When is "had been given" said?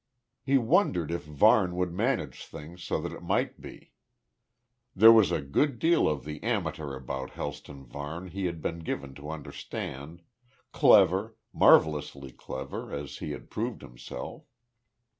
8.45-9.13